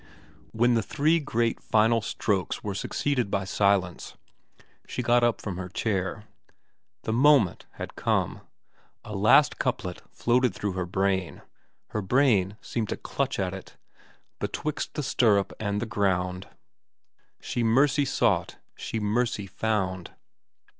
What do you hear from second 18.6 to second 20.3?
she mercy found.